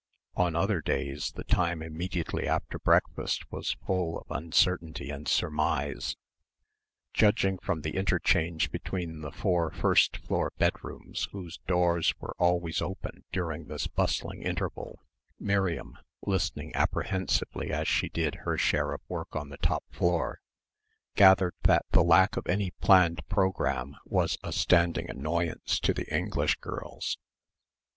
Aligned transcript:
On 0.35 0.55
other 0.55 0.81
days 0.81 1.31
the 1.35 1.43
time 1.43 1.83
immediately 1.83 2.47
after 2.47 2.79
breakfast 2.79 3.43
was 3.51 3.77
full 3.85 4.17
of 4.17 4.35
uncertainty 4.35 5.11
and 5.11 5.27
surmise. 5.27 6.15
Judging 7.13 7.59
from 7.59 7.81
the 7.81 7.95
interchange 7.95 8.71
between 8.71 9.21
the 9.21 9.31
four 9.31 9.69
first 9.69 10.17
floor 10.17 10.53
bedrooms 10.57 11.27
whose 11.33 11.59
doors 11.67 12.15
were 12.19 12.35
always 12.39 12.81
open 12.81 13.25
during 13.31 13.65
this 13.67 13.85
bustling 13.85 14.41
interval, 14.41 15.03
Miriam, 15.39 15.95
listening 16.25 16.73
apprehensively 16.73 17.71
as 17.71 17.87
she 17.87 18.09
did 18.09 18.33
her 18.41 18.57
share 18.57 18.93
of 18.93 19.01
work 19.07 19.35
on 19.35 19.49
the 19.49 19.57
top 19.57 19.83
floor, 19.91 20.39
gathered 21.15 21.53
that 21.61 21.85
the 21.91 22.03
lack 22.03 22.37
of 22.37 22.47
any 22.47 22.71
planned 22.81 23.21
programme 23.29 23.95
was 24.05 24.39
a 24.43 24.51
standing 24.51 25.07
annoyance 25.11 25.79
to 25.79 25.93
the 25.93 26.11
English 26.11 26.55
girls. 26.55 27.19